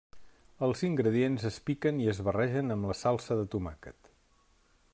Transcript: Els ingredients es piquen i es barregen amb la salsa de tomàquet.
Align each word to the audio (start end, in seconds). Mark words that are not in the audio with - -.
Els 0.67 0.79
ingredients 0.87 1.45
es 1.49 1.59
piquen 1.67 2.01
i 2.05 2.09
es 2.13 2.21
barregen 2.29 2.77
amb 2.77 2.89
la 2.93 2.97
salsa 3.03 3.41
de 3.41 3.47
tomàquet. 3.57 4.11